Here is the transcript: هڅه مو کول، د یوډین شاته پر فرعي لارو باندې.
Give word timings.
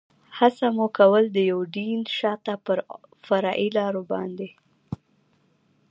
هڅه 0.37 0.67
مو 0.75 0.87
کول، 0.97 1.23
د 1.31 1.37
یوډین 1.51 1.99
شاته 2.17 2.53
پر 2.65 2.77
فرعي 3.25 3.67
لارو 3.77 4.01
باندې. 4.11 4.49